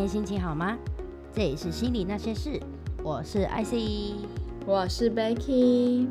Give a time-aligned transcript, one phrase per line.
[0.00, 0.78] 天心情好吗？
[1.30, 2.58] 这里是心里那些事，
[3.02, 4.16] 我是 IC，
[4.64, 6.08] 我是 Becky。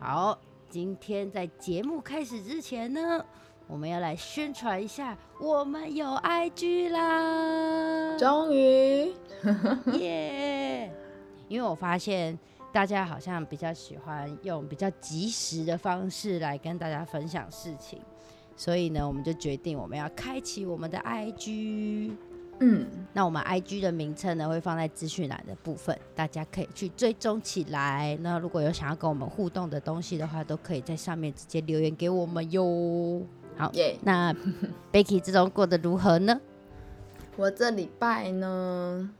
[0.00, 0.38] 好，
[0.70, 3.22] 今天在节目开始之前呢，
[3.66, 8.16] 我们要来宣传一下，我们有 IG 啦！
[8.16, 9.12] 终于，
[10.00, 10.90] 耶！
[11.46, 12.38] 因为我发现
[12.72, 18.00] 大家好像比较喜欢用比较及时的方式来跟大家分享事情，
[18.56, 22.12] 所以呢，我们就决定我们要开启我们的 IG。
[22.58, 28.18] 嗯，那我们 IG 的名称呢会放在资讯栏的部分，大家可以去追踪起来。
[28.22, 33.20] 那如果有想要跟我们互动的东西的话，都可以在上面直接留言给我们哟。
[33.58, 33.98] 好，耶！
[34.02, 34.34] 那
[34.90, 36.40] Becky 这周过得如何呢？
[37.36, 39.10] 我这礼拜呢，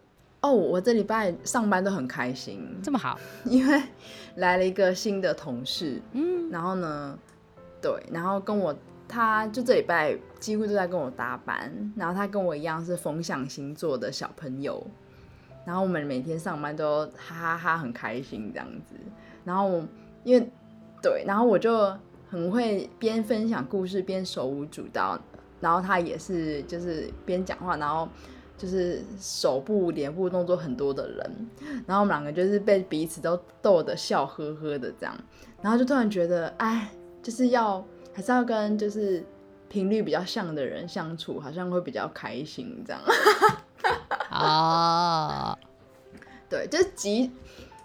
[0.41, 3.83] 哦，我这礼拜上班都很开心，这么好， 因为
[4.37, 7.19] 来了一个新的同事，嗯，然后呢，
[7.83, 8.75] 对，然后跟我，
[9.09, 14.85] 他就这礼拜几乎都在跟我搭班，然后他跟我一样是风象星座的小朋友，
[15.65, 18.95] 然后我们每天上班都哈哈哈很开心这样子，
[19.45, 19.83] 然后
[20.25, 20.49] 因为
[21.03, 21.97] 对，然后我就
[22.29, 25.19] 很会边分享故事边手舞足蹈，
[25.61, 28.09] 然后他也是就是边讲话，然后
[28.59, 31.49] 就是手部脸部动作很多的人，
[31.87, 35.17] 然后我们两个就是被彼此都逗得笑呵呵的这样，
[35.63, 36.91] 然后就突然觉得，哎，
[37.23, 37.85] 就是要
[38.17, 39.23] 还是要跟就是
[39.69, 43.03] 频率比较像的人相处，好像会比较开心这样。
[44.33, 45.59] 哦，
[46.49, 47.31] 对，就是即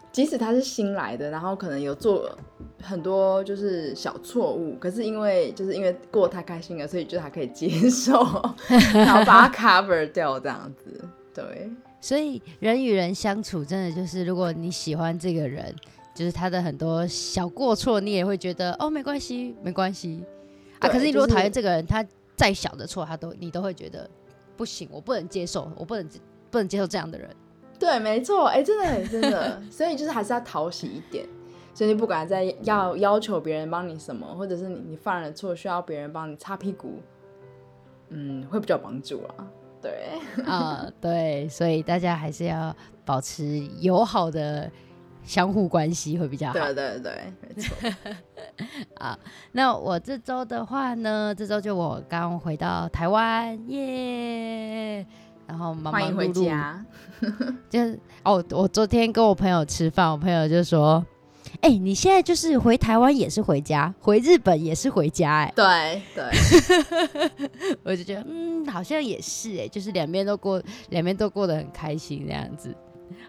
[0.10, 2.34] 即使他是新来的，然后可能有做
[2.82, 8.14] 很多就是小错误，可是因为就是因为过太开心了，所以就还可以接受，
[8.96, 11.04] 然后把它 cover 掉这样子。
[11.34, 15.76] 对，所以人与人相处，真的就是如果你喜欢这个人，
[16.14, 20.24] 就是他的很多小过错，你也会觉得哦没关系，没关系
[20.80, 20.90] 啊。
[20.90, 22.06] 可是你如果讨厌这个人，他
[22.36, 24.10] 再小的错，他都你都会觉得
[24.58, 26.10] 不行，我不能接受，我不能
[26.50, 27.30] 不能接受这样的人。
[27.80, 31.26] 对，没错，哎、真的真的，所以就是还是要讨喜一点。
[31.74, 37.00] 所以你不管在要要求别人帮你什么，或者是你你犯了错需要别人帮你擦屁股，
[38.10, 39.48] 嗯，会比较帮助啊。
[39.82, 40.10] 对，
[40.46, 44.70] 啊、对，所以大家还是要保持友好的
[45.24, 46.54] 相互关系会比较好。
[46.54, 47.76] 对对对，没错。
[48.98, 49.18] 啊，
[49.52, 55.06] 那我这周的话呢，这周就我刚回到台湾，耶！
[55.48, 56.86] 然后忙忙碌碌，家。
[57.70, 61.06] 就是哦，我昨天跟我朋友吃饭，我朋友就说
[61.62, 67.40] ：“哎、你现在就是回台湾也是回家，回日本也是回家、哎，对对，
[67.84, 72.76] 我就觉得嗯，好像也是哎、就是两边都过，两边都过得很开心这样子。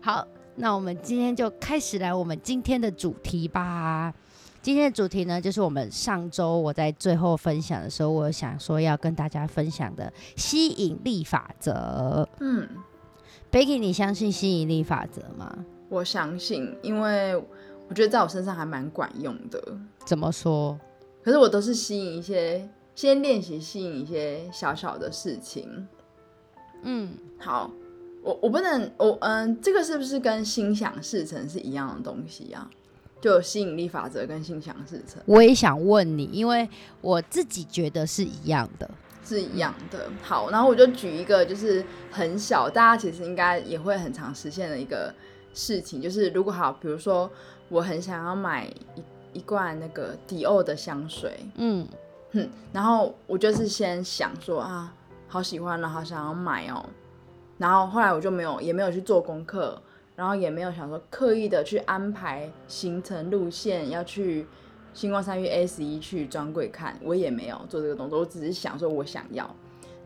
[0.00, 4.12] 好，那我们今天就开始来我们今天的主题吧。
[4.60, 12.28] 今天的主题呢，就是我们上周我在最后分享的时候，我想说要跟大家分享的吸引力法则。
[12.38, 12.68] 嗯
[13.50, 15.64] ，Becky，你相信吸引力法则吗？
[15.88, 19.60] 我相信，因为我觉得在我身上还蛮管用的。
[20.04, 20.78] 怎么说？
[21.24, 25.88] 可是我都是吸引一些，先练习吸引一些小小的事情。
[26.84, 27.70] 嗯，好，
[28.22, 32.70] 我我不能，我嗯，这个是不是跟心想事成是一样的东西啊？
[33.20, 36.68] 就有吸引力法则跟心想事成我也想问你，因为
[37.00, 38.90] 我自己觉得是一样的。
[39.24, 40.10] 是一样的。
[40.20, 45.14] 好，然后我就举一个就是很小，大家其实应该也会很常实现的一个
[45.54, 47.30] 事情，就是如果好，比如说
[47.68, 48.66] 我很想要买
[48.96, 51.86] 一一罐那个迪奥的香水，嗯，
[52.32, 54.92] 哼，然后我就是先想说啊，
[55.28, 56.84] 好喜欢了，好想要买哦。
[57.62, 59.80] 然后后来我就没有，也没有去做功课，
[60.16, 64.44] 然后也没有想说刻意的去安排行程路线，要去
[64.92, 69.48] 星光三月 S 一去专柜看，我也没有做这个动作，我只是想说我想要。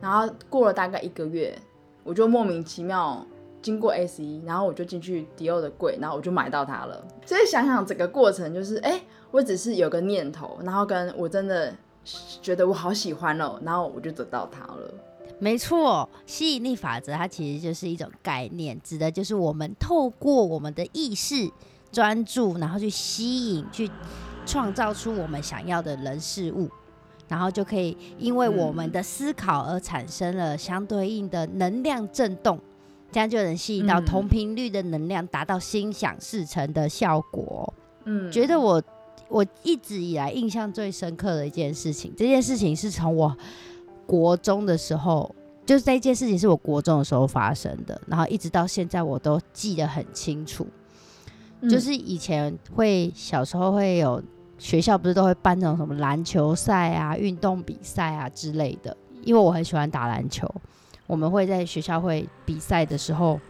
[0.02, 1.58] 然后过了大概一个月，
[2.04, 3.24] 我就莫名其妙
[3.62, 7.02] 经过 S 一，然后我就进去迪奥的柜，然后我就买到它了。
[7.24, 9.00] 所以想想整个过程，就是哎，
[9.30, 11.72] 我只是有个念头，然后跟我真的
[12.42, 14.94] 觉得我好喜欢哦，然后我就得到它了。
[15.38, 21.50] 没错，吸引力法则它其实就是一种概念，指的就是我们透过我们的意识
[21.92, 23.90] 专注，然后去吸引、去
[24.46, 26.70] 创造出我们想要的人事物，
[27.28, 32.58] 然后就可以因为我们的思考而产生了相对应的能量震动，
[33.12, 37.72] 这样就能吸引到嗯同频率的能量，达到心想事成的效果。
[38.04, 38.82] 嗯，觉得我
[39.28, 43.36] 我一直以来印象最深刻的一件事情，这件事情是从我
[44.06, 50.66] 国中的时候，就是这件事情是我国中的时候发生的，然后一直到现在我都记得很清楚。
[51.60, 54.22] 嗯就是以前会小时候会有
[54.58, 58.96] 学校不是都会办那种什么篮球赛啊、运动比赛啊之类的。
[59.24, 60.48] 因为我很喜欢打篮球，
[61.06, 63.40] 我们会在学校会比赛的时候，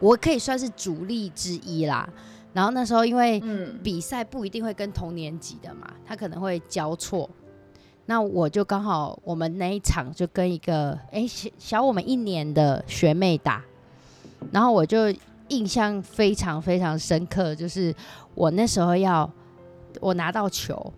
[0.00, 2.08] 我可以算是主力之一啦。
[2.52, 7.28] 然后那时候因为嗯，比赛不一定会跟同年级的嘛，他可能会交错。
[8.06, 13.62] 那我就刚好我们那一场就跟一个诶小小我们一年的学妹打，
[14.52, 15.12] 然后我就
[15.48, 17.94] 印象非常非常深刻，就是
[18.34, 19.28] 我那时候要
[20.00, 20.92] 我拿到球，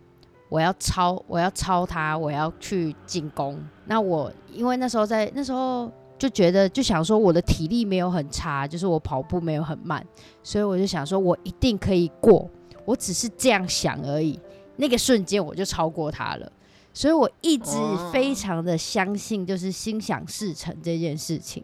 [0.49, 3.59] 我要抄我要抄他，我要去进攻。
[3.87, 10.05] 那我因为那时候在那时候就觉得就想说我的体力没有很差，就是我跑步没有很慢，
[10.43, 12.47] 所以我就想说我一定可以过，
[12.85, 14.39] 我只是这样想而已。
[14.77, 16.53] 那个瞬间我就超过他了，
[16.99, 21.63] 所以我一直哦非常的相信，就是心想事成这件事情，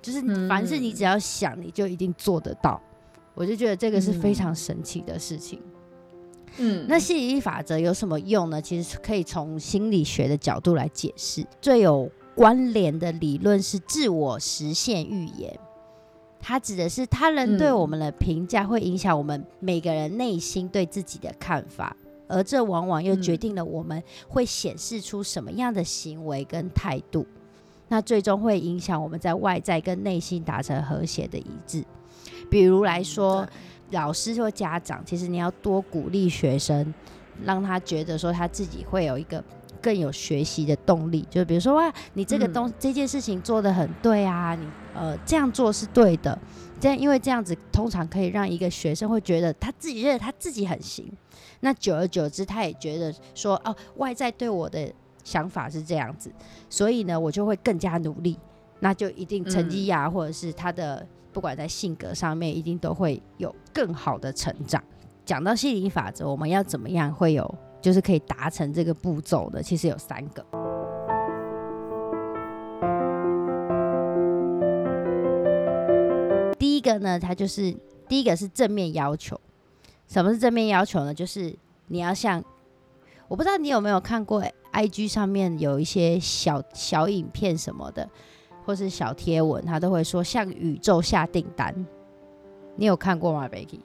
[0.00, 2.80] 就是凡是你只要想，你就一定做得到。
[3.34, 5.60] 我就觉得这个是非常神奇的事情。
[6.56, 8.62] 嗯，那吸引力法则有什么用呢？
[8.62, 11.46] 其实可以从心理学的角度来解释。
[11.60, 15.54] 最有关联的理论是自我实现预言，
[16.40, 21.94] 它指的是他人对嗯我们的评价会影响我们每个人内心对自己的看法，
[22.32, 27.26] 而这往往又决嗯定了我们会显示出什么样的行为跟态度。
[27.88, 31.84] 那最终会影响我们在外在跟内心达成和谐的一致。
[32.50, 33.46] 比如来说，
[33.90, 36.94] 老师或家长，其实你要多鼓励学生，
[37.44, 39.44] 让他觉得说他自己会有一个
[39.82, 41.26] 更有学习的动力。
[41.28, 46.38] 就比如说哇，你这个嗯东、这件事情做的很对啊，你呃这样做是对的。
[46.80, 51.08] 这样因为这样子通常可以让一个学生会觉得他自己觉得他自己很行，
[51.60, 54.92] 那久而久之他也觉得说哦，外在对我的
[55.22, 56.28] 想法是这样子，
[56.68, 58.36] 所以呢我就会更加努力，
[58.80, 64.82] 那就一定成绩呀、或者是他的不管在性格上面，一定都会有更好的成长。
[65.24, 69.62] 讲到吸引力法则，我们要怎么样会有就是可以达成这个步骤的？
[69.62, 70.61] 其实有三个。
[76.92, 77.74] 个呢，它就是
[78.08, 79.40] 第一个是正面要求。
[80.08, 81.14] 什么是正面要求呢？
[81.14, 81.54] 就是
[81.86, 82.42] 你要像，
[83.28, 88.08] 我不知道你有没有看过 IG 上面有一些小小影片什么的，
[88.64, 91.74] 或是小贴文，他都会说向宇宙下订单。
[92.76, 93.80] 你有看过吗，Becky？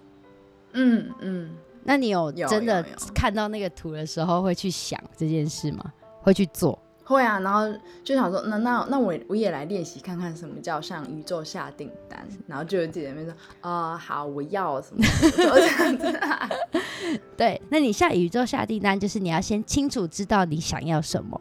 [0.73, 5.93] 嗯嗯，那你有有真的看到那个图的时候会去想这件事吗？
[6.21, 6.77] 会去做？
[7.07, 7.61] 会啊，然后
[8.03, 16.49] 就想说，那那那我我也来练习看看什么叫向宇宙下订单，然后就有姐妹说，啊、好，我要什么什么，就这样子、啊。
[17.37, 21.39] 对，那你向宇宙下订单，就是你要先清楚知道你想要什么。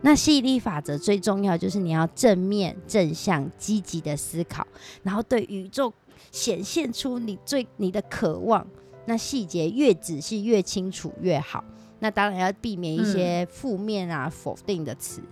[0.00, 4.66] 那吸引力法则最重要就是你要正面、正向、积极的思考，
[5.04, 5.94] 然后对宇宙
[6.32, 8.66] 显现出你最你的渴望。
[9.06, 11.62] 那细节越仔细、越清楚越好。
[12.04, 15.22] 那当然要避免一些负面啊、否定的词。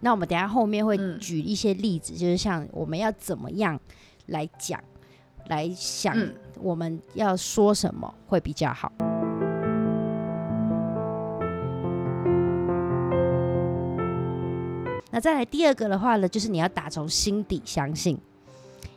[0.00, 3.78] 那我们等下后面会嗯举一些例子，就是像我们要怎么样
[4.28, 4.82] 来讲、
[5.48, 8.90] 来想嗯我们要说什么会比较好。
[15.10, 18.18] 那再来第二个的话呢，就是你要打从心底相信，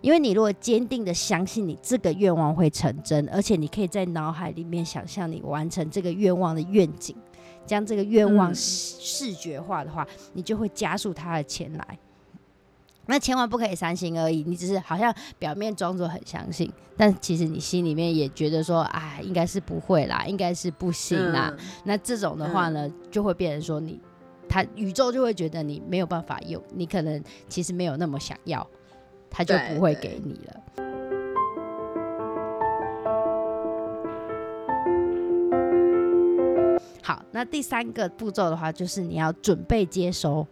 [0.01, 7.15] 因为你如果坚定的相信你这个愿望会成真，而且你可以在脑海里面想象你完成这个愿望的愿景，
[7.65, 11.99] 将这个愿望嗯视视觉化的话，你就会加速它的前来。
[13.07, 21.51] 那千万不可以三心二意，你只是好像表面装作很相信，但其实你心里面也觉得说，哎，应该是不会啦，应该是不行啦。
[21.57, 23.99] 嗯那这种的话呢，就会变成说你，
[24.47, 28.65] 他宇宙就会觉得你没有办法用，你可能其实没有那么想要，
[29.29, 30.63] 他就不会给你了。
[37.01, 40.45] 好，那第三个步骤的话，就是你要准备接收，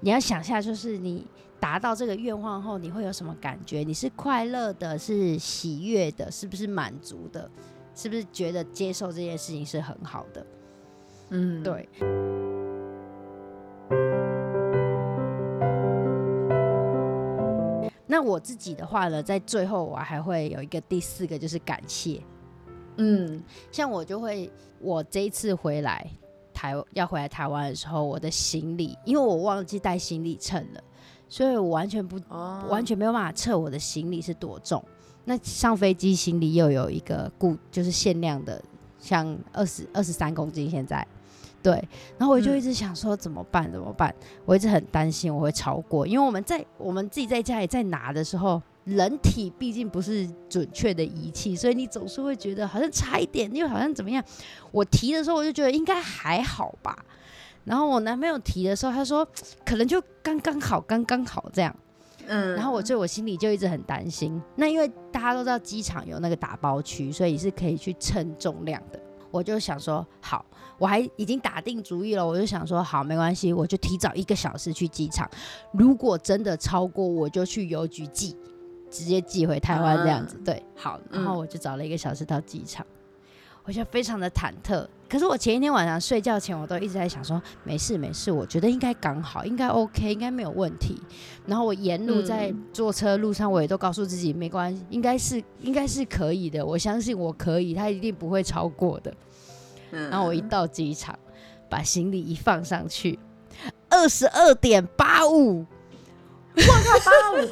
[0.00, 1.24] 你要想下，就是你
[1.60, 3.84] 达到这个愿望后，你会有什么感觉？
[3.84, 7.48] 你是快乐的，是喜悦的，是不是满足的？
[7.94, 10.46] 是不是觉得接受这件事情是很好的？
[11.30, 11.88] 嗯，对。
[18.20, 22.20] 那我自己的话呢，在最后我还会有一个第四个，就是感谢。
[22.98, 26.06] 嗯像我就会，我这一次回来
[26.52, 30.84] 台要回来台湾的时候，我的行李，因为我忘记带行李秤了，
[31.30, 34.84] 所以我完全不哦，完全没有办法测我的行李是多重。
[35.24, 38.62] 那上飞机行李又有一个固，就是限量的，
[38.98, 41.06] 像二十二十三公斤现在。
[41.62, 41.72] 对，
[42.16, 43.70] 然后我就嗯一直想说怎么办？
[43.70, 44.14] 怎么办？
[44.46, 54.24] 我一直很担心我会超过，因为我们在我们自己在家里在拿的时候，人体毕竟不是准确的仪器，所以你总是会觉得好像差一点，又好像怎么样。
[54.72, 56.96] 我提的时候我就觉得应该还好吧，
[57.64, 59.26] 然后我男朋友提的时候他说
[59.64, 61.74] 可能就刚刚好，刚刚好这样。
[62.26, 64.40] 嗯，然后我就我心里就一直很担心。
[64.54, 69.00] 那因为大家都知道机场有那个打包区，所以是可以去称重量的。
[69.30, 70.44] 我就想说，好，
[70.78, 72.26] 我还已经打定主意了。
[72.26, 75.28] 我就想说，好，没关系，我就提早一个小时去机场。
[75.72, 78.36] 如果真的超过，我就去邮局寄，
[78.90, 80.36] 直接寄回台湾这样子。
[80.44, 82.84] 对，好，然后我就找了一个小时到机场。
[83.64, 91.00] 我就非常的忐忑，可是我前一天晚上睡觉前，我都一直在想说，没事没事，我觉得应该刚好，应该 OK，应该没有问题。
[91.46, 99.14] 然后我沿路在坐车路上，我也都告诉自己没关系，应该是应该是可以的，我相信我可以，他一定不会超过的。
[99.90, 101.18] 然后我一到机场，
[101.68, 103.18] 把行李一放上去，
[103.88, 105.66] 二十二点八五，
[106.56, 107.48] 我靠，八五！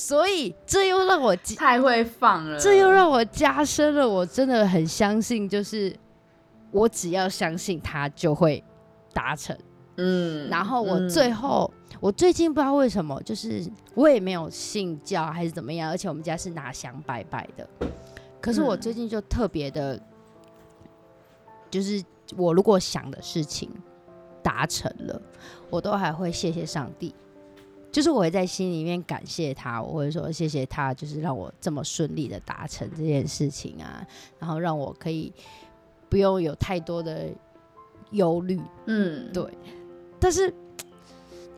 [0.00, 5.94] 所以这又让我太会放了，这又让我加深了，我真的很相信，就是
[6.70, 8.64] 我只要相信他就会
[9.12, 9.54] 达成。
[9.96, 13.62] 嗯，然后我最后，我最近不知道为什么，就是
[13.94, 17.68] 我也没有信教还是怎么样，而且我们家是拿香拜拜的，
[18.40, 20.00] 可是我最近就特别的，
[21.70, 22.02] 就是
[22.38, 23.70] 我如果想的事情
[24.42, 25.20] 达成了，
[25.68, 27.14] 我都还会谢谢上帝。
[27.92, 34.06] 就是我会在心里面感谢他，我会说谢谢他，就是让我这么顺利的达成这件事情啊，
[34.38, 35.32] 然后让我可以
[36.08, 37.28] 不用有太多的
[38.12, 39.44] 忧虑，嗯，对。
[40.20, 40.54] 但是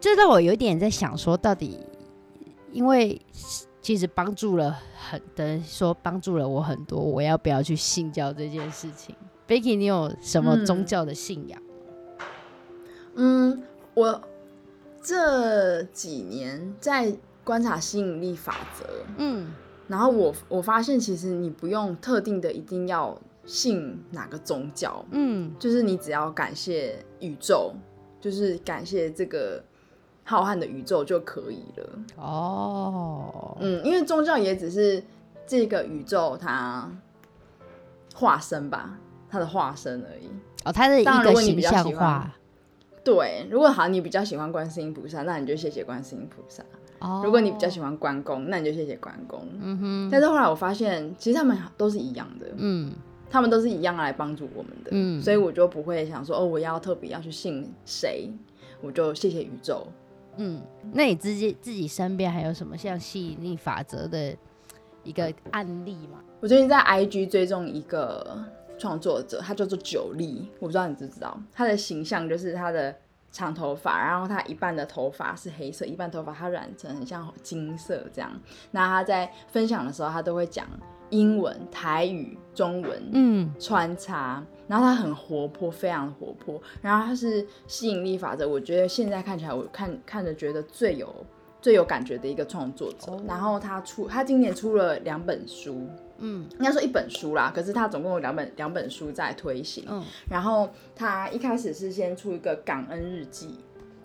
[0.01, 1.79] 这让我有点在想说，到底
[2.73, 3.21] 因为
[3.83, 9.15] 其实帮助了很，说帮助了我很多，我要不要去信教这件事情
[9.47, 11.61] ？Becky，你有什么宗教的信仰？
[13.17, 13.63] 嗯，
[13.93, 14.23] 我。
[15.03, 19.53] 这几年在观察吸引力法则，嗯，
[19.89, 27.73] 然后我我发现其实你不用特定的一定要信哪个宗教，嗯，就是你只要感谢宇宙，
[28.21, 29.61] 就是感谢这个
[30.23, 31.99] 浩瀚的宇宙就可以了。
[32.17, 35.03] 哦，嗯，因为宗教也只是
[35.45, 36.89] 这个宇宙它
[38.15, 38.97] 化身吧，
[39.29, 40.31] 它的化身而已。
[40.65, 42.33] 哦，它的一个形象化。
[43.05, 46.63] 对，如果好，你比较喜欢观世音菩萨，那你就谢谢观世音菩萨。
[47.01, 47.21] 哦。
[47.25, 49.45] 如果你比较喜欢关公，那你就谢谢关公。
[49.61, 50.09] 嗯哼。
[50.11, 52.47] 但是后来我发现，其实他们都是一样的。
[52.57, 52.93] 嗯。
[53.29, 54.91] 他们都是一样来帮助我们的。
[54.93, 55.21] 嗯。
[55.21, 58.31] 所以我就不会想说，哦，我要特别要去信谁，
[58.81, 59.87] 我就谢谢宇宙。
[60.37, 60.63] 嗯。
[60.93, 64.33] 那你自己自己身边还有什么像吸引力法则的
[65.03, 66.21] 一个案例吗？
[66.41, 68.45] 我最近在 IG 追踪一个。
[68.83, 72.93] 创作者他叫做九力，我不知道你知不知道，他的形象就是他的
[73.31, 78.29] 长头发，然后他一半的头发是黑色，一半头发他染成很像金色这样。
[78.73, 80.67] 那他在分享的时候，他都会讲
[81.11, 84.43] 英文、台语、中文，嗯，穿插。
[84.67, 86.61] 然后他很活泼，非常活泼。
[86.81, 91.15] 然后他是吸引力法则，我觉得现在看起来，我看看着觉得最有
[91.61, 93.17] 最有感觉的一个创作者。
[93.29, 95.87] 然后他出，他今年出了两本书。
[96.23, 99.85] 嗯，应该说一本书啦，可是他总共有两本两本书在推行。
[99.89, 103.59] 嗯，然后他一开始是先出一个感恩日记，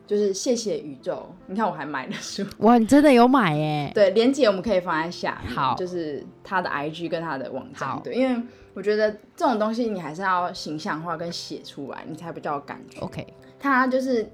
[0.06, 1.34] 就是谢谢宇宙。
[1.46, 3.92] 你看我还买了书， 哇，你真的有买耶？
[3.94, 5.56] 对，链接我们可以放在下面。
[5.56, 8.02] 好，就是他的 IG 跟他的网站。
[8.04, 8.42] 对，因为
[8.74, 13.00] 我觉得这种东西你还是要形象化跟写出来，你才比较有感觉。
[13.02, 13.26] OK，
[13.60, 14.28] 他就是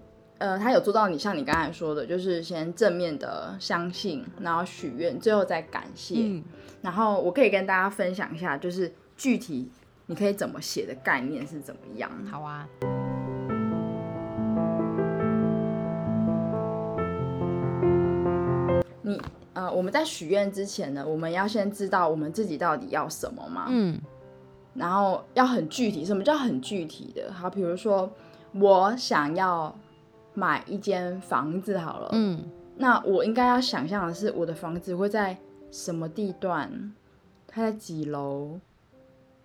[0.44, 6.42] 呃，他有做到你像你刚才说的，就是先正面的相信，然后许愿，最后再感谢。
[6.82, 9.72] 然后我可以跟大家分享一下，就是具体
[10.08, 12.12] 你可以怎么写的概念是怎么样。
[12.30, 12.68] 好啊。
[19.02, 19.22] 你
[19.54, 23.68] 呃，我们在许愿之前呢，我们要先知道我们自己到底要什么嘛。
[23.70, 23.98] 嗯。
[24.74, 27.32] 然后要很具体，什么叫很具体的？
[27.32, 28.12] 好，比如说
[28.52, 29.74] 我想要
[30.34, 32.10] 买一间房子，好了。
[32.14, 32.44] 嗯。
[32.76, 35.38] 那我应该要想象的是，我的房子会在。
[35.72, 36.94] 什么地段？
[37.48, 38.60] 它在几楼？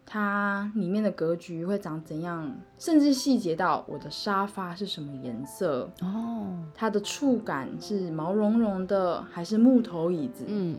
[0.05, 2.55] 它里面的格局会长怎样？
[2.79, 5.91] 甚至细节到我的沙发是什么颜色？
[6.03, 10.45] 哦，它的触感是毛茸茸的还是木头椅子？
[10.47, 10.77] 嗯，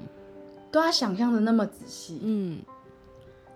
[0.72, 2.20] 都要想象的那么仔细。
[2.22, 2.60] 嗯，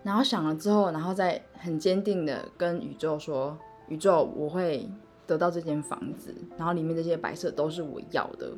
[0.01, 3.55] 然后想了之后，然后再很坚定的跟宇宙说
[3.87, 4.89] ：“宇宙，我会
[5.25, 8.51] 得到这间房子，然后里面这些摆设都是我要的。”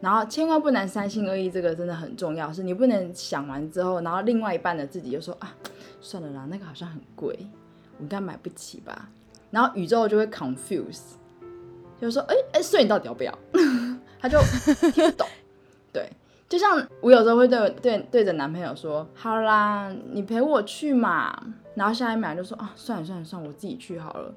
[0.00, 2.52] 然后千万不能三心二意，这个真的很重要。
[2.52, 5.54] 是你不能想完之后，然后另外一半的自己就说啊，
[6.00, 7.34] 算了啦，那个好像很贵，
[7.96, 9.08] 我应该买不起吧。
[9.50, 11.14] 然后宇宙就会 confuse，
[11.98, 13.38] 就说哎哎，所以你到底要不要？
[14.20, 14.38] 他就
[14.92, 15.26] 听不懂。
[15.90, 16.10] 对，
[16.50, 21.34] 就像我有时候会对对对着男朋友说：“好啦，你陪我去嘛。”
[21.74, 24.34] 然后下一秒就说：“啊，算了算了算了，我自己去好了。”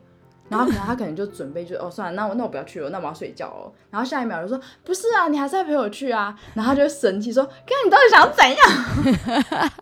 [0.49, 3.71] 然后可能他可能就准备就哦算了，那我那我不要去了，那我要睡觉哦。
[3.89, 8.45] 然后下一秒就说：“不是啊，你还是要陪我去啊。”然后他就会生气说：“看你到底想要怎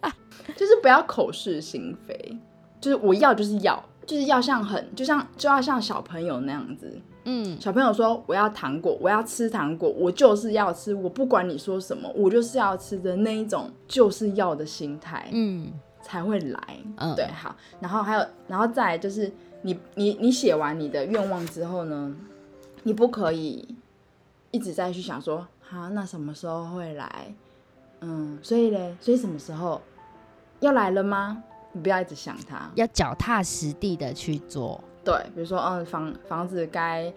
[0.01, 0.13] 样？”
[0.55, 2.37] 就是不要口是心非，
[2.79, 7.01] 就是我要就是要，就是要像很就像就要像小朋友那样子。
[7.27, 16.59] 嗯，小朋友说我要糖果，我要吃糖果，我就是要吃，我不管你说什么，我就是要吃的那一种就是要的心态，嗯才会来。
[16.97, 19.33] 嗯，对，好，然后还有，然后再来就是
[19.65, 22.15] 你你你写完你的愿望之后呢，
[22.83, 23.75] 你不可以
[24.51, 27.33] 一直在去想说，好，那什么时候会来？
[28.01, 29.81] 嗯，所以嘞，所以什么时候
[30.59, 31.43] 要来了吗？
[31.71, 32.69] 你不要一直想它。
[32.75, 34.79] 要脚踏实地的去做。
[35.03, 37.11] 对，比如说，嗯，房房子该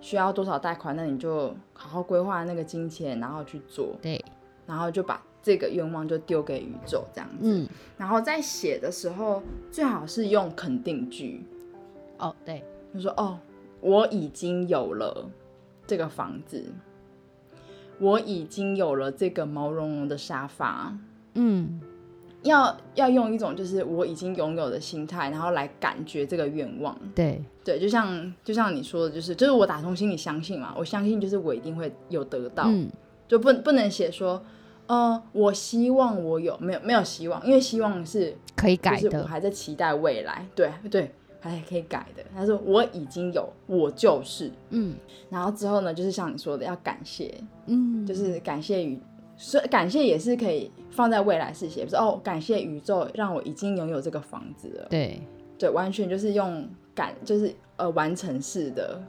[0.00, 4.24] 需要多少贷款，那你就好好规划那个金钱，然后去做，对，
[4.66, 7.36] 然后就把这个愿望就丢给宇宙这样子。
[7.42, 7.68] 嗯，
[7.98, 11.44] 然后在写的时候，最好是用肯定句，
[12.22, 12.64] 哦，对，
[12.94, 13.38] 就说哦，
[13.80, 15.28] 我已经有了
[15.86, 16.64] 这个房子，
[17.98, 20.96] 我已经有了这个毛茸茸的沙发。
[21.34, 21.80] 嗯。
[22.44, 26.98] 要要用一种就是我已经拥有的心态，然后来感觉这个愿望。
[27.14, 32.90] 对，对，就像就像你说的，就是就是我打从心里相信嘛，我相信就是我一定会有得到，嗯。
[33.28, 34.42] 就不不能写说，
[34.88, 39.28] 呃，我希望我有没有没有希望，因为希望是可以改就是我的。
[39.28, 41.14] 还在期待未来，对对，
[41.50, 42.22] 还可以改的。
[42.34, 44.94] 他说我已经有，我就是，嗯。
[45.28, 47.34] 然后之后呢，就是像你说的，要感谢，
[47.66, 48.98] 嗯，就是感谢宇，
[49.36, 55.20] 所以感谢也是可以放在未来式写，不是哦，感谢宇宙让我已经拥有这个房子了，对，
[55.58, 59.02] 对，完全就是用感，就是呃完成式的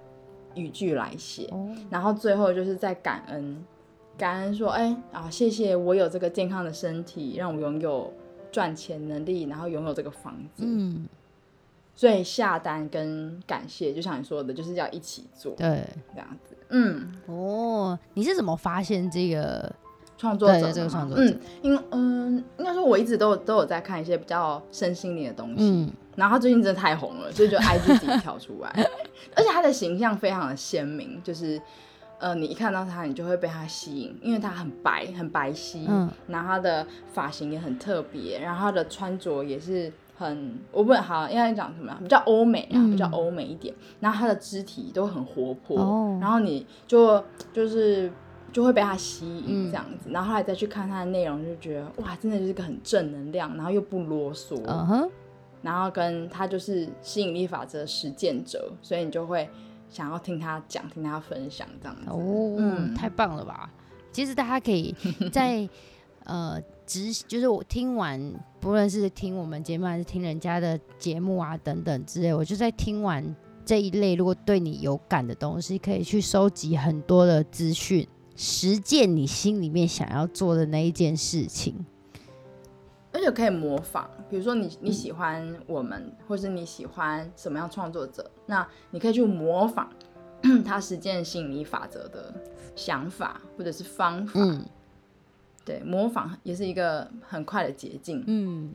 [0.56, 3.64] 语句来写，哦，然后最后就是在感恩，
[4.18, 8.12] 感恩说，哎啊，谢谢我有这个健康的身体，让我拥有
[8.52, 10.64] 赚钱能力，然后拥有这个房子。
[10.66, 11.06] 嗯，
[11.96, 16.56] 所以下单跟感谢，就像你说的，就是要一起做对，这样子。
[16.70, 19.74] 嗯，哦，你是怎么发现这个？
[20.16, 25.56] 创作者这个创作者嗯，因嗯，应该说我一直都有都有在看一些比较身心灵的东西。
[25.60, 28.70] 嗯然后他最近真的太红了，所以就 IG 自己跳出来，
[29.36, 31.60] 而且他的形象非常的鲜明，就是
[32.20, 48.12] 呃，你一看到他，你就会被他吸引，因为他很白，很白皙，嗯然后他的发型也很特别，然后他的穿着也是很，我不好应该讲什么呀，比较欧美啊，嗯比较欧美一点，然后他的肢体都很活泼，哦然后你就就是。
[48.54, 55.10] 就会被他吸引嗯这样子，然后后来再去看他的内容，就觉得哇，真的就是个很正能量，然后又不啰嗦，嗯哼，
[55.64, 59.50] 然后跟他就是吸引力法则实践者，所以你就会
[59.90, 62.04] 想要听他讲，听他分享这样子。
[62.12, 63.68] 哦，嗯太棒了吧！
[64.12, 64.96] 其实大家可以
[65.32, 65.68] 在
[66.26, 81.86] 呃执，就是我听完，不论是听我们节目还是听人家的节目啊等等之类，我就在听完这一类如果对你有感的东西，可以去收集很多的资讯，实践你心里面想要做的那一件事情。
[83.12, 89.88] 而且可以模仿，比如说你你喜欢我们，或是你喜欢什么样创作者，那你可以去模仿
[90.66, 92.34] 他实践吸引力法则的
[92.76, 94.34] 想法或者是方法。
[94.36, 94.66] 嗯
[95.66, 98.24] 对，模仿也是一个很快的捷径。
[98.28, 98.74] 嗯。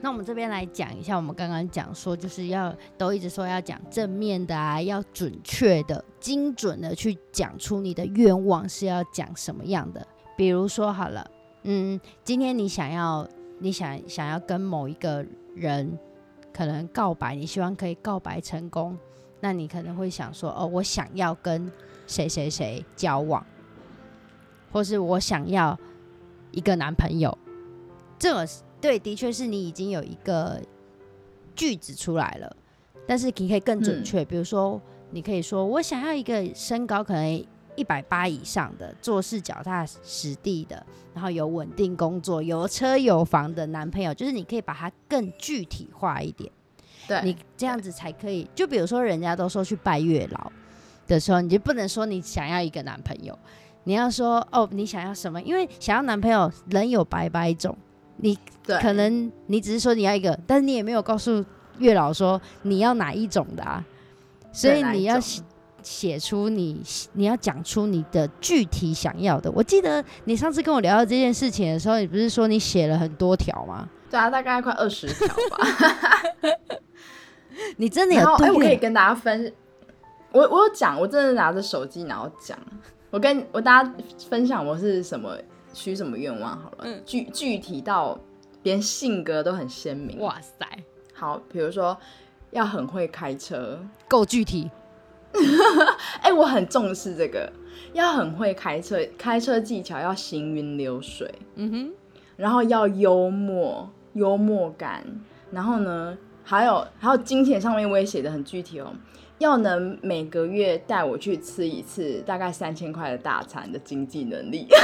[0.00, 10.06] 那我们这边来讲一下，我们刚刚讲说，就是要都一直说要讲正面的啊，要准确的、精准的去讲出你的愿望是要讲什么样的。
[10.36, 11.26] 比如说好了，
[11.62, 13.26] 嗯，今天你想要，
[13.60, 15.98] 你想想要跟某一个人
[16.52, 18.98] 可能告白，你希望可以告白成功，
[19.44, 21.70] 那你可能会想说，哦，我想要跟
[22.06, 23.44] 谁谁谁交往，
[24.72, 25.78] 或是我想要
[26.50, 27.36] 一个男朋友，
[28.18, 28.34] 这
[28.80, 30.58] 对，的确是你已经有一个
[31.54, 32.56] 句子出来了，
[33.06, 34.80] 但是你可以更准确，比如说，
[35.10, 46.50] 你可以说我想要一个身高可能一百八以上的，做事脚踏实地的，然后有稳定工作、有车有房的男朋友，就是你可以把它更具体化一点。
[47.06, 48.48] 对，你这样子才可以。
[48.54, 50.52] 就比如说，人家都说去拜月老
[51.06, 53.38] 的时候，你就不能说你想要一个男朋友，
[53.84, 55.40] 你要说哦，你想要什么？
[55.42, 57.76] 因为想要男朋友人有百百种，
[58.16, 58.38] 你
[58.80, 61.44] 可能你只是说你要一个，但是你也没有告诉
[61.78, 63.84] 月老说你要哪一种的啊，
[64.52, 65.42] 所以你要写
[65.82, 66.80] 写出你
[67.12, 69.50] 你要讲出你的具体想要的。
[69.50, 73.86] 我记得你上次跟我聊到这件事情的时候，你不是说你写了很多条吗？
[74.14, 75.66] 对啊，大概快二十 条吧。
[77.76, 79.52] 你真的有对我可以跟大家分，
[80.30, 82.56] 我我有讲，我真的拿着手机然后讲，
[83.10, 83.94] 我跟我大家
[84.28, 85.36] 分享我是什么
[85.72, 87.02] 许什么愿望好了，嗯。
[87.04, 88.16] 具具体到
[88.62, 90.20] 连性格都很鲜明。
[90.20, 90.64] 哇塞，
[91.12, 91.98] 好，比如说
[92.52, 94.70] 要很会开车，够具体。
[96.22, 97.52] 哎、我很重视这个，
[97.92, 101.92] 要很会开车，开车技巧要行云流水，嗯哼，
[102.36, 105.04] 然后要幽默，幽默感，
[105.50, 108.92] 然后呢，还有还有金钱上面我也写的很具体哦，
[109.38, 114.66] 要能每个月带我去吃一次大概三千块的大餐的经济能力。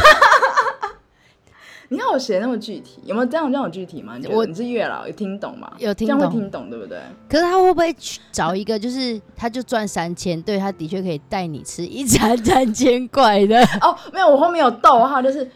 [1.92, 4.16] 你看我写的那么具体，有没有这样这样具体吗？
[4.30, 5.72] 我你是月老，有听懂吗？
[5.76, 7.00] 有听这样会懂听懂，对不对？
[7.28, 13.60] 可是他会不会去找一个，就是他就赚三千，对他的确可以带你吃一餐三千块的？
[13.80, 15.50] 哦，没有，我后面有逗号，就是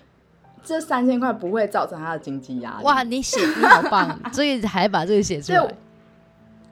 [0.64, 2.85] 这三千块不会造成他的经济压力。
[2.85, 5.74] 哇，你写你好棒， 所以还把这个写出来。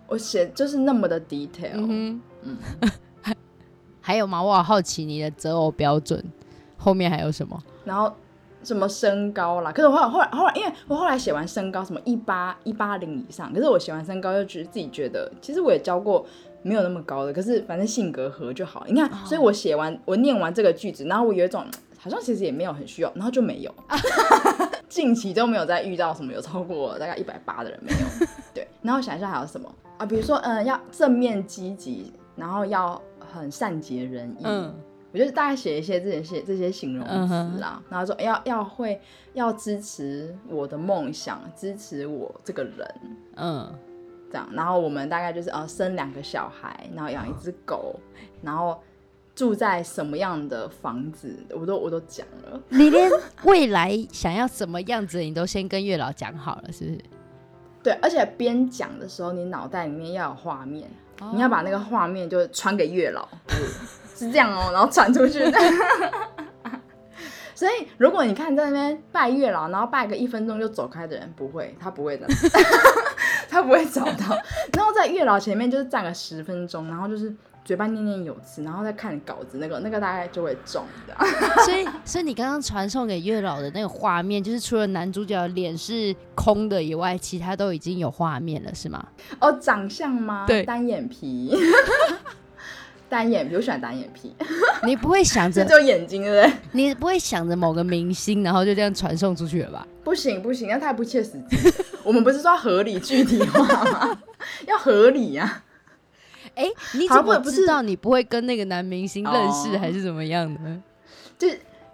[0.09, 2.57] 我写就是那么的 detail，、嗯嗯，
[4.01, 4.43] 还有吗？
[4.43, 6.23] 我好好奇你的择偶标准
[6.77, 7.63] 后面还有什么？
[7.85, 8.13] 然后
[8.63, 16.27] 什么身高啦，可是我后来后来后来，因为我后来写完身高什么一八一八零以上，可是我写完身高又觉得自己觉得，其实我也教过
[16.63, 18.85] 没有那么高的，可是反正性格合就好。
[18.87, 21.65] 你看，所以我写完我念完这个句子，然后我有一种
[22.03, 23.73] 好像其实也没有很需要，然后就没有。
[24.91, 28.27] 近期都没有再遇到什么有超过大概一百八的人，没有。
[28.53, 30.05] 对，然后想一下还有什么啊？
[30.05, 34.43] 比如说，嗯，要正面积极，然后要很善解人意。
[34.43, 34.75] 嗯，
[35.13, 39.01] 我就大概写一些这些这些形容词啦，然后说要要会
[39.35, 42.95] 要支持我的梦想，支持我这个人
[43.37, 43.73] 嗯，
[44.29, 47.95] 这样，然后我们大概就是呃生两个小孩，然后养一只狗，
[48.43, 48.79] 然后
[49.43, 52.61] 住在什么样的房子，我都我都讲了。
[52.69, 53.11] 你连
[53.43, 56.99] 未来想要什么样子，你都先跟月老讲好了，是不是？
[57.83, 60.89] 对，而且边讲的时候，你脑袋里面要有画面，
[61.33, 63.27] 你要把那个画面就传给月老，
[64.15, 65.43] 是这样哦，然后传出去。
[67.53, 72.29] 所以，如果你看在那边拜月老，然后拜个一分钟就走开的人，不会，他不会的，
[73.51, 74.39] 他不会找到。
[74.73, 81.15] 然后在月老前面就是站个十分钟，然后就是嘴巴念念有词，然后再看稿子，那个那个大概就会中的。
[81.65, 89.07] 所以，所以你刚刚传送给月老的那个画面，就是除了男主角脸是空的以外，其他都已经有画面了，是吗？
[89.41, 90.45] 哦，长相吗？
[90.47, 91.55] 对单眼皮，
[93.09, 94.35] 单眼皮，我喜欢单眼皮，
[94.85, 96.59] 你不会想着这，就眼睛，对不对？
[96.73, 99.87] 你不会想着某个明星，然后就这样传送出去了吧？
[100.03, 101.57] 不行不行，那太不切实际。
[102.03, 104.19] 我们不是说要合理具体化吗？
[104.67, 105.63] 要合理啊
[106.57, 110.61] 呀、哎、你怎么好不知道你不会跟那个男明星认识，哦还是怎么样的？
[111.39, 111.49] 就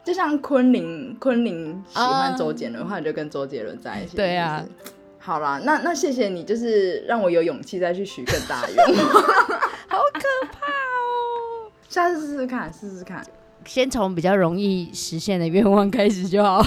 [0.04, 4.16] 就像昆凌，昆凌喜欢啊周杰伦，后来就跟周杰伦在一起。
[4.16, 9.22] 对啊就是好啦，那那谢谢你，就是让我有勇气再去许更大的愿望。
[9.88, 11.70] 好可怕哦！
[11.88, 13.22] 下次试试看，试试看，
[13.66, 16.64] 先从比较容易实现的愿望开始就好。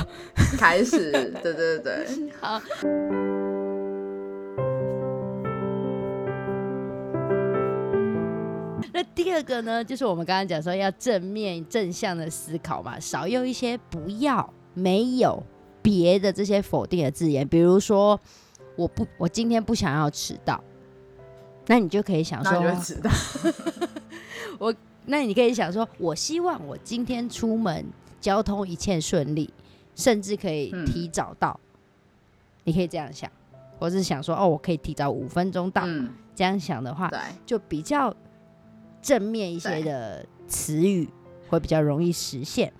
[0.59, 1.11] 开始。
[1.11, 2.07] 对对对对，
[2.39, 2.61] 好。
[8.93, 15.41] 那第二个呢，就是我们刚刚讲说要正面正向的思考嘛，少用一些不要、没有、
[15.81, 18.19] 别的这些否定的字眼，比如说
[18.75, 20.61] 我不，我今天不想要迟到，
[21.67, 23.09] 那你就可以想说， 知道。
[25.05, 27.83] 那你可以想说，我希望我今天出门
[28.19, 29.51] 交通一切顺利，
[29.95, 31.59] 甚至可以嗯提早到。
[32.63, 33.29] 你可以这样想，
[33.79, 35.81] 我是想说，哦，我可以提早五分钟到。
[35.87, 37.09] 嗯，这样想的话，
[37.47, 38.15] 就比较
[39.01, 41.09] 正面一些的词语，
[41.49, 42.71] 会比较容易实现。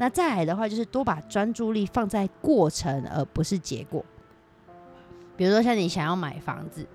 [0.00, 4.04] 那再来的话，就是多把专注力放在过程，而不是结果。
[5.36, 6.86] 比如说，像你想要买房子，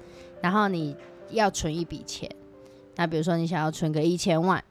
[0.41, 0.95] 然后你
[1.29, 2.29] 要存一笔钱，
[2.95, 4.63] 那比如说你想要存个一千万，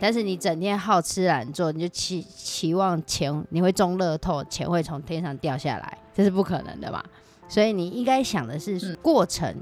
[0.00, 7.04] 但是你整天好吃懒做，你就期期望钱你会中乐透，钱会从天上掉下来，这是不可能的嘛。
[7.48, 9.54] 所以你应该想的是嗯过程，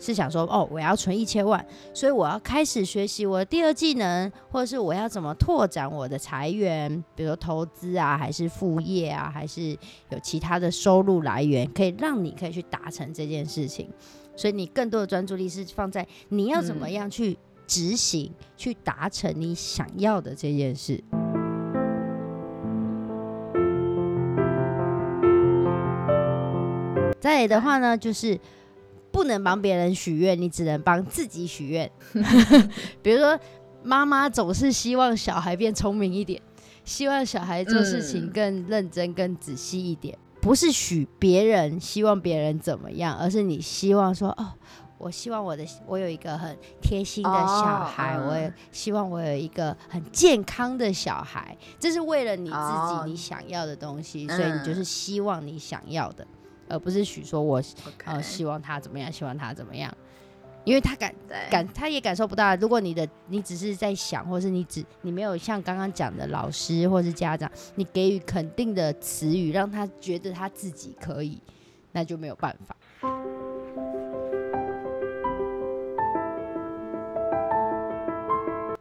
[0.00, 9.70] 是想说哦，我要存一千万，所以我要开始学习我的第二技能，或者是我要怎么拓展我的财源，比如说投资啊，还是副业啊，还是
[10.10, 13.88] 有其他的收入来源，可以让你可以去达成这件事情。
[14.36, 21.02] 所以你更多的专注力是放在你要怎么嗯样去执行，去达成你想要的这件事。
[27.24, 28.38] 再来的话呢，就是
[29.10, 31.90] 不能帮别人许愿，你只能帮自己许愿。
[33.02, 33.40] 比如说，
[33.82, 36.38] 妈妈总是希望小孩变聪明一点，
[36.84, 40.18] 希望小孩做事情嗯更认真、更仔细一点。
[40.42, 44.52] 不是许别人希望别人怎么样，而是你希望说哦。
[44.98, 56.26] 我希望我的我有一个很贴心的小孩，我也希望我有一个很健康的小孩，这是为了你自己你想要的东西，所以你就是希望你想要的，
[56.68, 57.62] 而不是许说我
[58.04, 59.94] 呃希望他怎么样，希望他怎么样，
[60.64, 61.14] 因为他感
[61.50, 62.54] 感他也感受不到。
[62.56, 71.40] 如果你的你只是在想，或是你只你没有像刚刚讲的老师或是家长，你给予肯定的词语，让他觉得他自己可以，
[71.92, 72.76] 那就没有办法。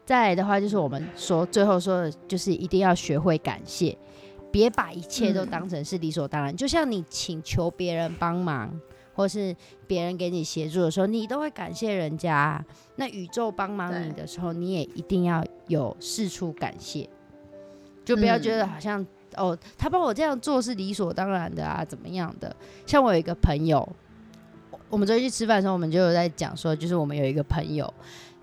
[0.06, 3.98] 再来的话，就是我们说最后说的，就是一定要学会感谢，
[4.53, 6.55] 别把一切都当成是理所当然。
[6.55, 8.71] 就像你请求别人帮忙，
[9.15, 9.55] 或是
[9.87, 12.63] 别人给你协助的时候，你都会感谢人家。
[12.97, 17.09] 那宇宙帮忙你的时候，你也一定要有事出感谢，
[18.05, 19.03] 就不要觉得好像
[19.35, 22.55] 哦，他帮我这样做是理所当然的啊，怎么样的？
[22.85, 23.87] 像我有一个朋友，
[24.87, 27.91] 我们昨天去吃饭的时候，我们就有在讲说，就是我们有一个朋友。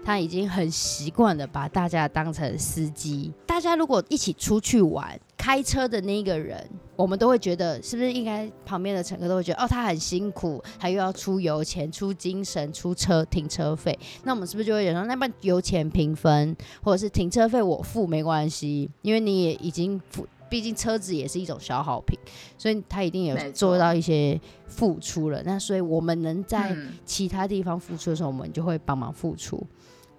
[0.05, 3.33] 他已经很习惯的把大家当成司机。
[3.47, 13.99] 大家如果一起出去玩，开车的那个人，我们都会觉得是不是应该旁边的乘客都会觉得哦，他很辛苦，他又要出油钱、出精神、出车停车费。
[14.25, 18.91] 那我们是不是就会说，那不油钱平分，或者是停车费我付没关系？
[19.03, 22.19] 因为你也已经付，毕竟车子也是一种消耗品，
[22.59, 25.43] 所以他一定有做到一些付出了。
[25.45, 29.63] 那所以我们能在其他地方付出的时候，我们就会帮忙付出。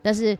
[0.01, 0.37] 但是，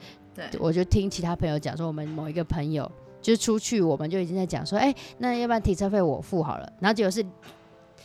[0.60, 2.89] 我就听其他朋友讲说，我们某一个朋友
[3.21, 6.74] 就出去，我们就已经在讲说，哎，那要不然停车费我付好了。
[6.80, 7.26] 然后结果是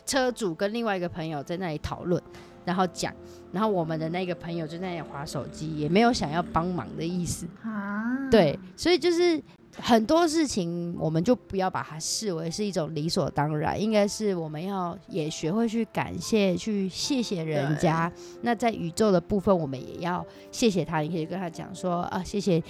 [0.04, 2.22] 车主跟另外一个朋友在那里讨论，
[2.64, 3.12] 然后讲，
[3.52, 8.28] 然后我们的那个朋友就在那里划手机，也没有想要帮忙的意思啊。
[8.30, 9.42] 对，所以就是。
[9.78, 18.10] 很多事情，我们就不要把它视为是一种理所当然，应该是我们要也学会去感谢、去谢谢人家。
[18.40, 21.00] 那在宇宙的部分，我们也要谢谢他。
[21.00, 22.62] 你可以跟他讲说啊，谢谢，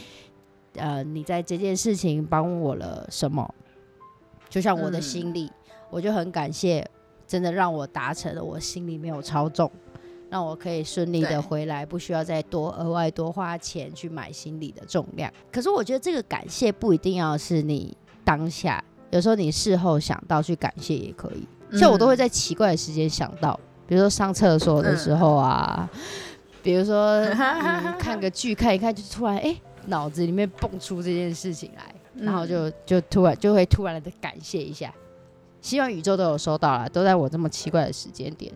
[0.75, 3.49] 呃，你在这件事情帮我了什么？
[4.49, 5.51] 就像我的心里，
[5.91, 6.89] 我就很感谢，
[7.27, 9.71] 真的让我达成了我心里没有超重。
[10.37, 15.33] 让我可以顺利的回来，不需要再多额外多花钱去买心理的重量。
[15.51, 21.79] 可是我觉得这个感谢不一定要是你当下，有时候你事后想到去感谢也可以。
[21.79, 25.89] 像我都会在奇怪的时间想到，比如说上厕所的时候啊，
[26.63, 27.25] 比如说
[27.99, 34.93] 看个剧看一看，就突然哎脑子里面蹦出这件事情来，然后就就突然就会突然的感谢一下。
[35.63, 38.53] 希望宇宙都有收到了，都在我这么奇怪的时间点。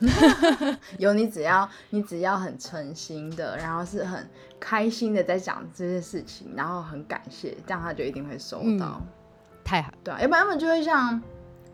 [0.98, 4.28] 有你，只要你只要很诚心的，然后是很
[4.60, 9.00] 开心的在讲这些事情，然后很感谢，这样他就一定会收到。
[9.64, 11.20] 太好，对啊，要不然他们就会像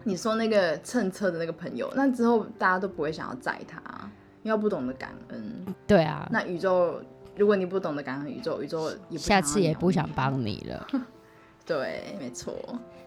[0.03, 3.81] 你说那个蹭车的那个朋友，那之后大家都不会想要载他，
[4.43, 5.67] 因为不懂得感恩。
[5.87, 7.01] 对啊，那宇宙，
[7.37, 10.87] 如果你不懂得感恩宇宙，宇宙下次也不想帮你了。
[11.67, 12.55] 对，没错。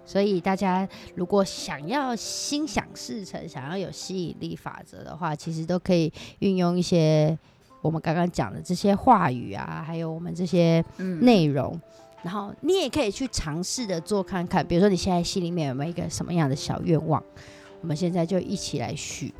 [0.06, 7.38] 所以大家如果想要心想事成，想要有吸引力法则的话，其实都可以运用一些
[7.82, 10.84] 我们刚刚讲的这些话语啊，还有我们这些
[11.20, 11.80] 内容。
[12.24, 17.24] 然后你也可以去尝试的做看看，比如说你现在心里面有没有一个什么样的小愿望，
[17.82, 19.34] 我们现在就一起来许，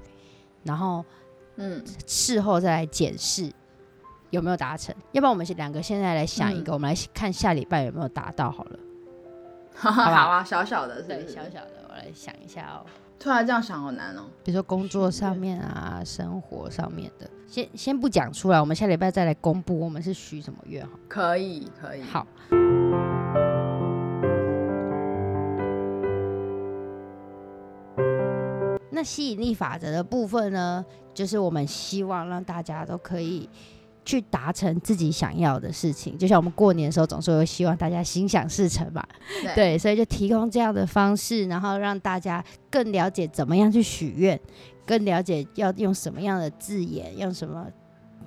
[0.64, 1.04] 然后
[1.56, 3.52] 嗯，事后再来检视
[4.30, 4.94] 有没有达成。
[5.12, 8.80] 要不然我们两个现在来想一个，我们来看下礼拜有没有达到好了。
[9.80, 12.86] 好啊，小小的，对，小小的，我来想一下哦。
[13.20, 14.26] 突然这样想好难哦。
[14.44, 20.92] 比如说工作上面啊，生活上面的，先先不讲出来，我们下礼拜再来公布我们是许什么愿哈。
[21.08, 22.02] 可以，可以。
[22.02, 22.26] 好。
[28.90, 33.48] 那吸引力法则的部分呢，就是我们希望让大家都可以。
[34.08, 39.06] 去达成自己想要的事情，就像我们过年的时候总是会希望大家心想事成嘛，
[39.54, 42.42] 对，所以就提供这样的方式，然后让大家
[42.72, 44.40] 更了解怎么样去许愿，
[44.86, 47.68] 更了解要用什么样的字眼，用什么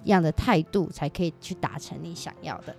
[0.04, 2.76] 样的态度才可以去达成你想要的。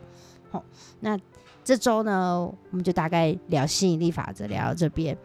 [0.52, 0.64] 好，
[1.00, 1.18] 那
[1.64, 5.18] 这周呢，我们就大概聊吸引力法则，聊到这边，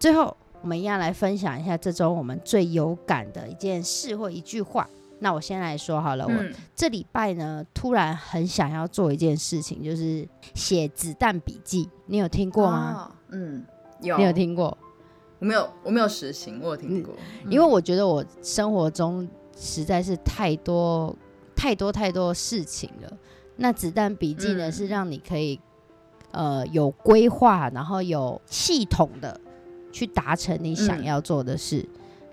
[0.00, 0.36] 最后。
[0.62, 4.88] 我们一样来分享一下这周我们最有感的一件事或一句话。
[5.18, 6.32] 那我先来说好了，我
[6.74, 11.88] 这礼拜呢，突然很想要做一件事情，就是写子弹笔记。
[12.06, 13.12] 你有听过吗？
[13.28, 13.64] 嗯，
[14.00, 14.16] 有。
[14.16, 14.76] 你有听过？
[15.38, 17.14] 我没有，我没有实行，我有听过。
[17.48, 21.14] 因为我觉得我生活中实在是太多
[21.54, 23.12] 太多太多事情了。
[23.56, 25.60] 那子弹笔记呢，是让你可以
[26.32, 29.40] 呃有规划，然后有系统的
[29.92, 31.86] 去达成你想嗯要做的事，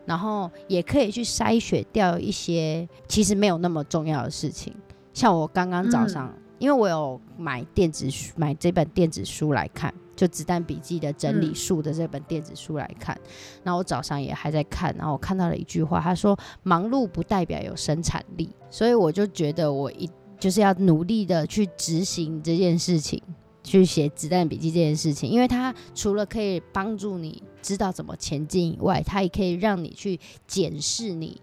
[0.06, 4.74] 然后也可以去筛选掉一些其实没有那么重要的事情。
[5.14, 13.18] 像我刚刚早上，因为我有买电子书，买这本电子书来看，就《子弹笔记》的整理嗯术的这本电子书来看。
[13.64, 23.22] 然后我早上也还在看，然后我看到了一句话，他说：“忙碌不代表有生产力。”所以我就觉得我一就是要努力的去执行这件事情，
[23.64, 31.42] 去写《子弹笔记》这件事情，因为它除了可以帮助你知道怎么前进以外，它也可以让你去检视你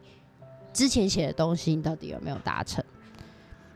[0.73, 2.85] 之前写的东西，你到底有没有达成。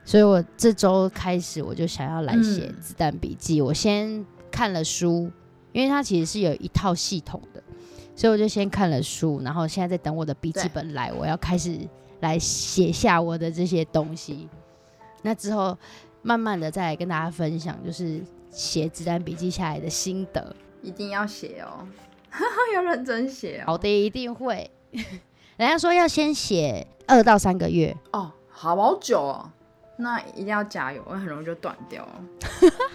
[0.05, 5.31] 所以我这周开始我就想要来写《嗯子弹笔记》我先看了书，
[5.73, 7.63] 因为它其实是有一套系统的，
[8.17, 11.79] 所以我就先看了书，然后现在在等我的笔记本来，我要开始
[12.21, 14.49] 来写下我的这些东西。
[15.23, 15.77] 那之后
[16.23, 20.57] 慢慢的再来跟大家分享，就是写子弹笔记下来的心得。
[20.83, 21.87] 一定要写哦，
[22.75, 23.65] 要认真写哦。
[23.67, 24.71] 好的，一定会。
[25.57, 29.51] 人家说要先写二到三个月，哦，好好久哦，
[29.99, 32.23] 那一定要加油，很容易就断掉了。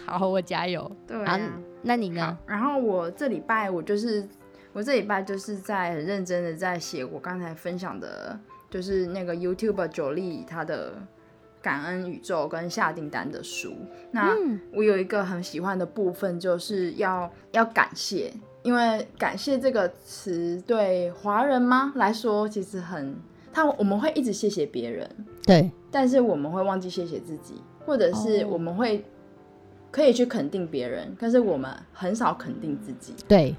[0.08, 0.92] 好，我加油。
[1.06, 1.40] 对啊
[1.84, 4.28] 那你呢？，然后我这礼拜我就是
[4.74, 8.40] 我这礼拜就是在很认真的在写我刚才分享的，
[8.72, 10.94] 就是那个 YouTube 九力他的
[11.62, 13.76] 感恩宇宙跟下订单的书。
[14.10, 18.34] 那嗯我有一个很喜欢的部分，就是要要感谢，
[18.66, 23.16] 因为感谢这个词对华人吗来说，其实很
[23.54, 25.08] 他我们会一直谢谢别人，
[25.46, 29.06] 对，但是我们会忘记谢谢自己，或者是哦我们会
[29.92, 33.14] 可以去肯定别人，但是我们很少肯定自己。
[33.28, 33.56] 对，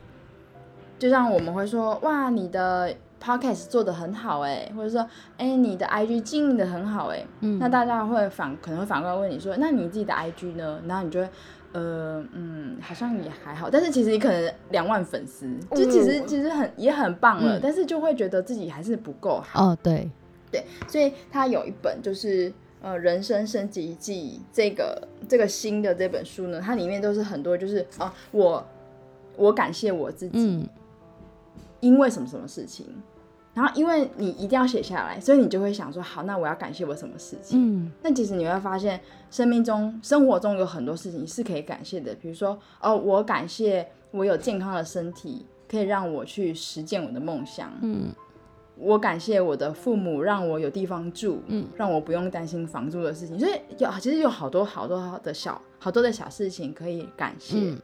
[0.98, 2.92] 就像我们会说，哇，你的
[3.22, 10.82] podcast 做的很好哎，或者说，哎，你的 IG 经营的很好哎，嗯那大家会反可能会反过来问你说，那你自己的 IG 呢？
[10.88, 11.28] 然后你就会。
[11.76, 17.60] 呃嗯，好像也还好，但是其实你可能两万粉丝，就其实、其实很也很棒了，嗯。
[17.62, 19.62] 但是就会觉得自己还是不够好。
[19.62, 20.10] 哦，对，
[20.50, 28.66] 对，所以他有一本就是呃《人生升级记》这个这个新的这本书呢，它里面都是很多就是啊、我
[29.36, 30.66] 我感谢我自己，嗯，
[31.80, 32.86] 因为什么什么事情，
[33.56, 37.58] 然后因为你一定要写下来，所以你就会想说，好，那我要感谢我什么事情？
[37.58, 47.72] 嗯，但其实你会发现，生命中、生活中有很多事情是可以感谢的，比如说，哦，我感谢我有健康的身体，可以让我去实践我的梦想。
[47.80, 48.08] 嗯，
[48.76, 53.40] 我感谢我的父母，让我有地方住，嗯，让我不用担心房租的事情。
[53.40, 57.56] 所以有其实有好多好多的小好多的小事情可以感谢。
[57.58, 57.78] 嗯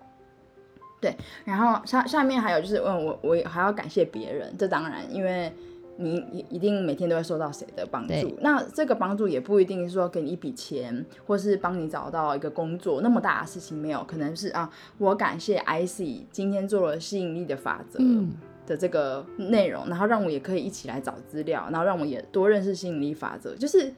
[1.45, 5.53] 然后下下面还有就是，嗯，我我还要感谢别人，这当然，因为
[5.97, 8.39] 你一一定每天都会受到谁的帮助。
[8.41, 17.99] 那这个帮助也不一定是说给你一笔钱，或是帮你找到一个工作那么大的事情没有，可能是啊，我感谢 IC 今天做了吸引力的法则。
[18.01, 18.33] 嗯，
[18.65, 23.93] 的这个内容，然后让我也可以一起来找资料，然后让我也多认识吸引力法则，就是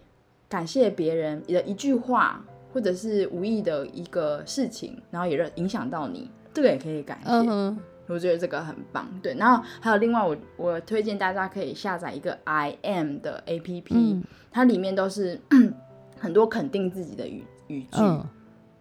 [0.48, 7.28] 感谢别人的一句话，或者是无意的一个事情，然后也让影响到你，这个也可以感谢。
[7.28, 9.34] 嗯，我觉得这个很棒，对。
[9.34, 14.24] 然后还有另外我，我推荐大家可以下载一个 I am 的 A P P，、嗯。
[14.50, 15.40] 它里面都是
[16.20, 18.24] 很多肯定自己的语语句，嗯，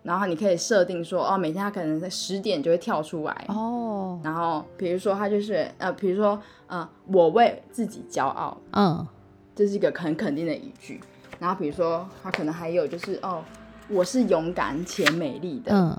[0.03, 9.07] 然后你可以设定说，哦，每天它可能在十点就会跳出来，哦，然后比如说他就是呃，比如说呃，我为自己骄傲，嗯，
[9.55, 11.01] 这是一个很肯定的语句。
[11.39, 13.43] 然后比如说他可能还有就是哦，
[13.89, 15.97] 我是勇敢且美丽的，嗯，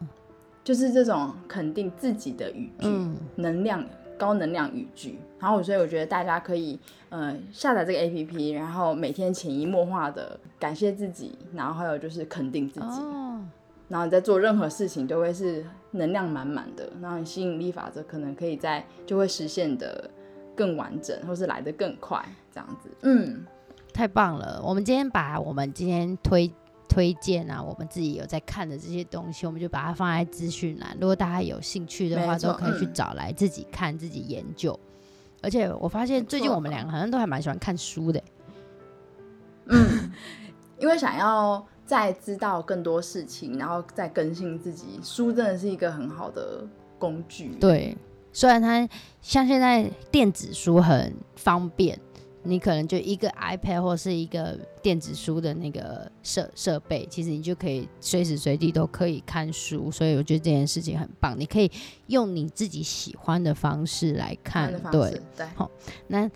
[0.65, 3.85] 就是这种肯定自己的语句，嗯能量
[4.19, 5.19] 高能量语句。
[5.39, 6.79] 然后所以我觉得大家可以
[7.11, 12.87] 呃下载这个 A P P，然后每天潜移默化的感谢自己，然后还有就是肯定自己。
[12.87, 13.45] 哦，
[13.89, 20.09] 然后你在做任何事情都会是能量满满的，然后你吸引力法则可能可以在就会实现的
[20.57, 22.89] 更完整，或是来的更快，这样子。
[23.03, 23.45] 嗯，
[23.93, 24.63] 太棒了！
[24.65, 26.51] 我们今天把我们今天推
[26.89, 30.97] 推荐啊，我们自己有在看的这些东西，我们就把它放在资讯栏。
[31.01, 34.79] 如果大家有兴趣的话，都可以去嗯找来自己看、自己研究。
[35.43, 38.23] 而且我发现最近我们两个好像都还蛮喜欢看书的。
[39.67, 40.11] 嗯
[40.79, 46.67] 因为想要再知道更多事情，然后再更新自己，书真的是一个很好的
[46.99, 47.97] 工具。，对，
[48.33, 48.87] 虽然它
[49.23, 51.99] 像现在电子书很方便，
[52.47, 59.91] 你可能就一个 iPad 或是一个电子书的那个设设备，其实你就可以随时随地都可以看书。
[59.91, 61.71] 所以我觉得这件事情很棒，你可以
[62.09, 64.71] 用你自己喜欢的方式来看。
[64.93, 65.47] 对对，
[66.07, 66.31] 那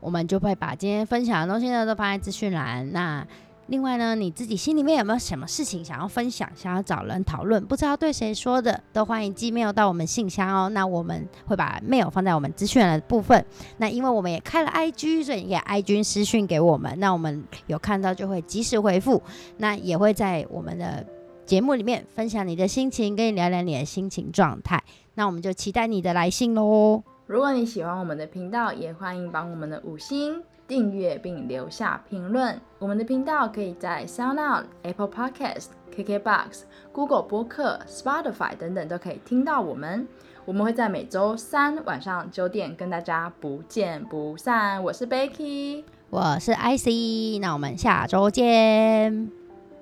[0.00, 2.90] 我们就会把今天分享的东西呢都放在资讯栏。
[2.92, 3.26] 那
[3.68, 10.70] 另外呢，你自己心里面有没有什么事情想要分享，想要找人讨论，不知道对谁说的，都欢迎寄 mail 到我们信箱哦。
[10.70, 13.44] 那我们会把 mail 放在我们资讯的部分。
[13.76, 19.22] 那因为我们也开了 IG，所以也 IG 私讯给我们，那我们有看到就会及时回复。
[19.58, 21.04] 那也会在我们的
[21.44, 24.82] 节目里面分享你的心情，跟你聊聊你的心情状态。
[25.14, 27.02] 那我们就期待你的来信喽。
[27.26, 32.60] 如果你喜欢我们的频道，也欢迎帮我们的五星订阅并留下评论。
[32.78, 36.62] 我们的频道可以在 SoundOn、Apple Podcast、KKBox、
[36.92, 40.06] Google 播客、Spotify 等等都可以听到我们。
[40.44, 44.82] 我们会在每周三晚上九点跟大家不见不散。
[44.82, 49.30] 我是 Becky，我是 IC，那我们下周见，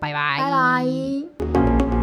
[0.01, 1.96] 拜拜，拜拜。